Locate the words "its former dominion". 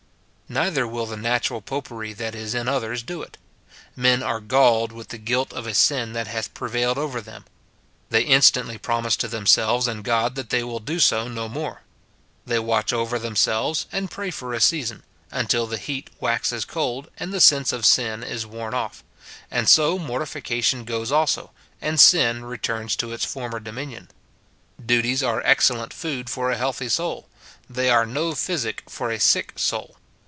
23.13-24.09